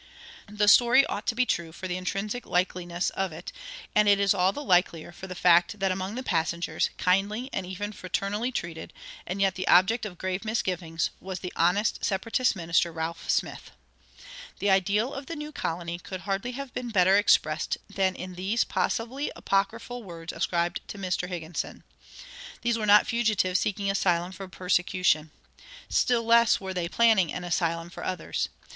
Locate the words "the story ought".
0.47-1.27